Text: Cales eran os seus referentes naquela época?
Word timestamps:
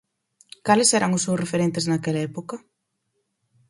Cales 0.65 0.91
eran 0.97 1.15
os 1.17 1.23
seus 1.25 1.41
referentes 1.43 1.85
naquela 1.89 2.23
época? 2.29 2.55